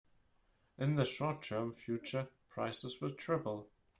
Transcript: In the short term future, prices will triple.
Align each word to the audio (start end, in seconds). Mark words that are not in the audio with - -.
In 0.79 0.95
the 0.95 1.05
short 1.05 1.43
term 1.43 1.73
future, 1.73 2.27
prices 2.49 2.99
will 2.99 3.13
triple. 3.13 3.69